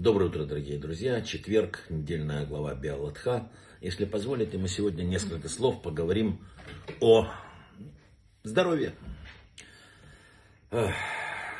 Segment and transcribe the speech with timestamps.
[0.00, 1.20] Доброе утро, дорогие друзья.
[1.20, 3.50] Четверг, недельная глава Биалатха.
[3.82, 6.42] Если позволите, мы сегодня несколько слов поговорим
[7.00, 7.30] о
[8.42, 8.94] здоровье.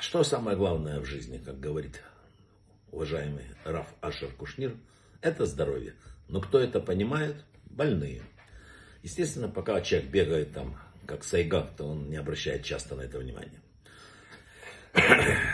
[0.01, 2.03] Что самое главное в жизни, как говорит
[2.91, 4.75] уважаемый Раф Ашер Кушнир,
[5.21, 5.93] это здоровье.
[6.27, 7.37] Но кто это понимает?
[7.67, 8.23] Больные.
[9.03, 13.61] Естественно, пока человек бегает там, как сайгак, то он не обращает часто на это внимания.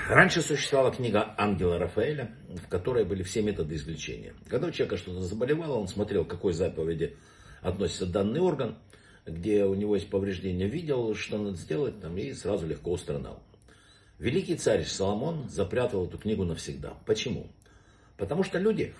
[0.08, 2.30] Раньше существовала книга Ангела Рафаэля,
[2.64, 4.34] в которой были все методы излечения.
[4.48, 7.16] Когда у человека что-то заболевало, он смотрел, к какой заповеди
[7.60, 8.78] относится данный орган,
[9.26, 13.42] где у него есть повреждения, видел, что надо сделать, там, и сразу легко устранял.
[14.20, 16.94] Великий царь Соломон запрятал эту книгу навсегда.
[17.04, 17.48] Почему?
[18.16, 18.94] Потому что люди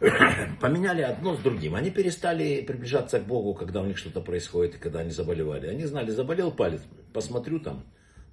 [0.60, 1.74] поменяли одно с другим.
[1.74, 5.66] Они перестали приближаться к Богу, когда у них что-то происходит, когда они заболевали.
[5.66, 6.82] Они знали, заболел палец,
[7.12, 7.84] посмотрю там,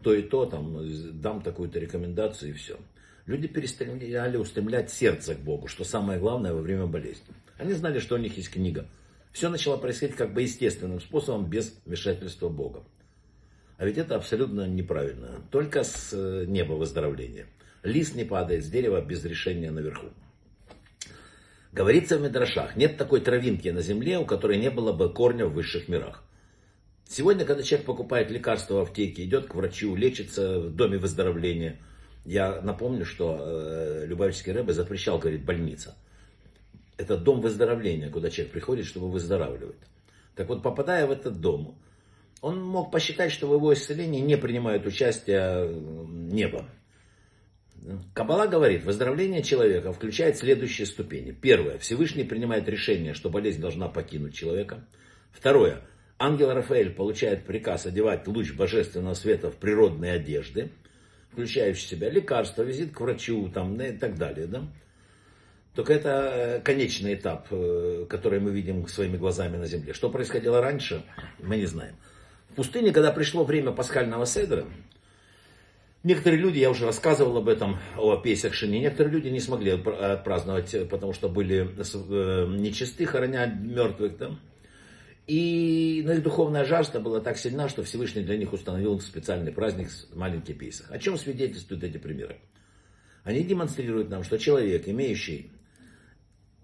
[0.01, 0.77] то и то, там,
[1.21, 2.77] дам такую-то рекомендацию и все.
[3.25, 7.35] Люди перестали устремлять сердце к Богу, что самое главное во время болезни.
[7.57, 8.87] Они знали, что у них есть книга.
[9.31, 12.83] Все начало происходить как бы естественным способом, без вмешательства Бога.
[13.77, 15.41] А ведь это абсолютно неправильно.
[15.51, 17.45] Только с э, неба выздоровление.
[17.83, 20.07] Лист не падает с дерева без решения наверху.
[21.71, 25.53] Говорится в Медрашах, нет такой травинки на земле, у которой не было бы корня в
[25.53, 26.23] высших мирах.
[27.09, 31.79] Сегодня, когда человек покупает лекарства в аптеке, идет к врачу, лечится в доме выздоровления,
[32.23, 35.97] я напомню, что э, Любавический Рэбе запрещал, говорит, больница.
[36.97, 39.79] Это дом выздоровления, куда человек приходит, чтобы выздоравливать.
[40.35, 41.79] Так вот, попадая в этот дом,
[42.41, 45.67] он мог посчитать, что в его исцелении не принимают участие
[46.07, 46.69] небо.
[48.13, 51.31] Кабала говорит, выздоровление человека включает следующие ступени.
[51.31, 54.85] Первое, Всевышний принимает решение, что болезнь должна покинуть человека.
[55.31, 55.81] Второе,
[56.21, 60.69] Ангел Рафаэль получает приказ одевать луч божественного света в природные одежды,
[61.31, 64.45] включающие в себя лекарства, визит к врачу там, и так далее.
[64.45, 64.67] Да?
[65.75, 69.93] Только это э, конечный этап, э, который мы видим своими глазами на земле.
[69.93, 71.05] Что происходило раньше,
[71.39, 71.95] мы не знаем.
[72.49, 74.65] В пустыне, когда пришло время пасхального седра,
[76.03, 80.89] некоторые люди, я уже рассказывал об этом, о Песах Шини, некоторые люди не смогли праздновать,
[80.89, 84.17] потому что были э, нечисты, хороня мертвых.
[84.17, 84.31] Да?
[85.29, 89.89] И но их духовная жажда была так сильна, что Всевышний для них установил специальный праздник
[90.11, 90.89] маленький Пейсах.
[90.89, 92.37] О чем свидетельствуют эти примеры?
[93.23, 95.51] Они демонстрируют нам, что человек, имеющий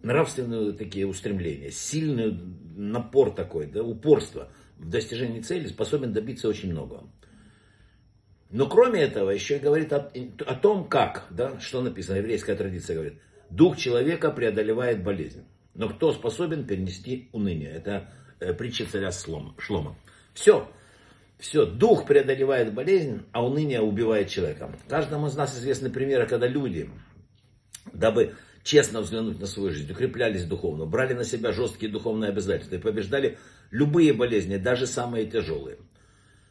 [0.01, 2.35] нравственные такие устремления, сильный
[2.75, 7.07] напор такой, да, упорство в достижении цели, способен добиться очень многого.
[8.49, 10.11] Но кроме этого, еще и говорит о,
[10.47, 13.19] о том, как, да, что написано, еврейская традиция говорит,
[13.51, 15.43] дух человека преодолевает болезнь.
[15.75, 17.69] Но кто способен перенести уныние?
[17.69, 18.09] Это
[18.39, 19.95] притча царя Шлома.
[20.33, 20.67] Все.
[21.37, 24.73] Все, дух преодолевает болезнь, а уныние убивает человека.
[24.87, 26.89] Каждому из нас известны примеры, когда люди,
[27.91, 32.79] дабы честно взглянуть на свою жизнь, укреплялись духовно, брали на себя жесткие духовные обязательства и
[32.79, 33.37] побеждали
[33.69, 35.77] любые болезни, даже самые тяжелые.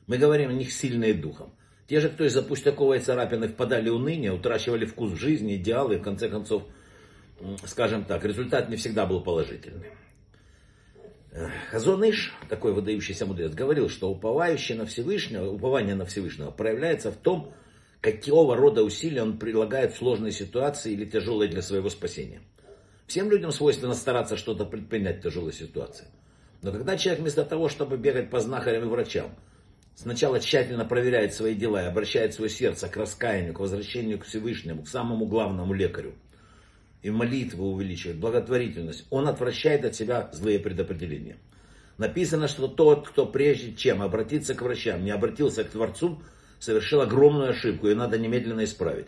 [0.06, 1.55] Мы говорим о них сильные духом.
[1.87, 6.03] Те же, кто из-за пустяковой царапины впадали в уныние, утрачивали вкус жизни, идеалы, и в
[6.03, 6.65] конце концов,
[7.67, 9.89] скажем так, результат не всегда был положительный.
[11.75, 17.53] Хазоныш, такой выдающийся мудрец, говорил, что уповающий на Всевышнего, упование на Всевышнего проявляется в том,
[18.01, 22.43] какого рода усилия он прилагает в сложной ситуации или тяжелой для своего спасения.
[23.09, 26.07] Всем людям свойственно стараться что-то предпринять в тяжелой ситуации.
[26.62, 29.35] Но когда человек вместо того, чтобы бегать по знахарям и врачам,
[29.97, 34.85] сначала тщательно проверяет свои дела и обращает свое сердце к раскаянию, к возвращению к Всевышнему,
[34.85, 36.15] к самому главному лекарю,
[37.03, 41.37] и молитву увеличивает, благотворительность, он отвращает от себя злые предопределения.
[41.99, 46.22] Написано, что тот, кто прежде чем обратиться к врачам, не обратился к Творцу,
[46.59, 49.06] совершил огромную ошибку, и надо немедленно исправить.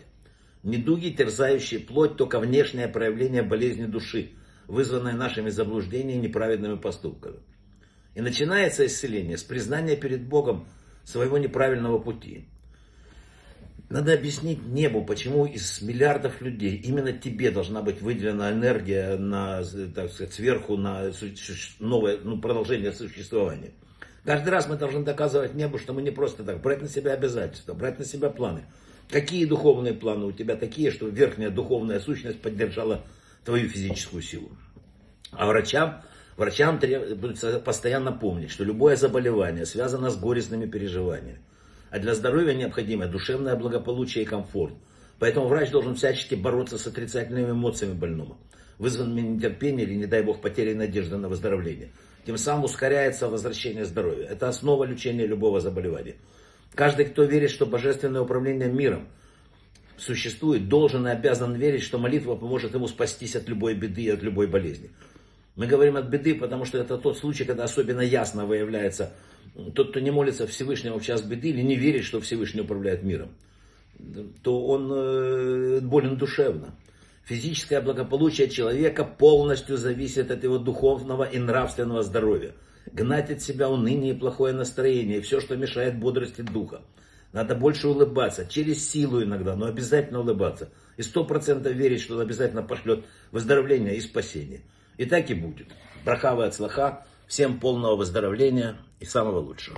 [0.63, 4.31] Недуги, терзающие плоть, только внешнее проявление болезни души,
[4.67, 7.39] вызванное нашими заблуждениями и неправедными поступками.
[8.15, 10.67] И начинается исцеление с признания перед Богом
[11.03, 12.47] своего неправильного пути.
[13.89, 19.63] Надо объяснить небу, почему из миллиардов людей именно тебе должна быть выделена энергия на,
[19.95, 21.09] так сказать, сверху на
[21.79, 23.71] новое ну, продолжение существования.
[24.25, 27.73] Каждый раз мы должны доказывать небу, что мы не просто так, брать на себя обязательства,
[27.73, 28.65] брать на себя планы.
[29.09, 33.05] Какие духовные планы у тебя такие, что верхняя духовная сущность поддержала
[33.45, 34.49] твою физическую силу.
[35.31, 36.01] А врачам,
[36.35, 41.39] врачам требуется постоянно помнить, что любое заболевание связано с горестными переживаниями.
[41.89, 44.73] А для здоровья необходимо душевное благополучие и комфорт.
[45.19, 48.37] Поэтому врач должен всячески бороться с отрицательными эмоциями больного,
[48.77, 51.89] вызванными нетерпением или, не дай бог, потерей надежды на выздоровление.
[52.25, 54.25] Тем самым ускоряется возвращение здоровья.
[54.25, 56.15] Это основа лечения любого заболевания.
[56.75, 59.07] Каждый, кто верит, что божественное управление миром
[59.97, 64.21] существует, должен и обязан верить, что молитва поможет ему спастись от любой беды и от
[64.21, 64.91] любой болезни.
[65.55, 69.13] Мы говорим от беды, потому что это тот случай, когда особенно ясно выявляется
[69.73, 73.29] тот, кто не молится Всевышнему в час беды или не верит, что Всевышний управляет миром,
[74.43, 76.75] то он э, болен душевно.
[77.23, 82.53] Физическое благополучие человека полностью зависит от его духовного и нравственного здоровья.
[82.91, 86.81] Гнать от себя уныние и плохое настроение, все, что мешает бодрости духа.
[87.33, 90.69] Надо больше улыбаться, через силу иногда, но обязательно улыбаться.
[90.95, 94.61] И сто процентов верить, что он обязательно пошлет выздоровление и спасение.
[94.97, 95.67] И так и будет.
[96.05, 97.05] Брахава от слаха.
[97.27, 99.65] Всем полного выздоровления и самого лучшего.